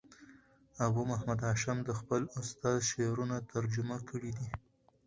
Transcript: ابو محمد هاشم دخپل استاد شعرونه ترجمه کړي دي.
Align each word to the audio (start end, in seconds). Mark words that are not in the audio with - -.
ابو 0.85 1.01
محمد 1.11 1.39
هاشم 1.47 1.77
دخپل 1.91 2.21
استاد 2.39 2.75
شعرونه 2.89 3.37
ترجمه 3.51 3.97
کړي 4.09 4.31
دي. 4.37 4.47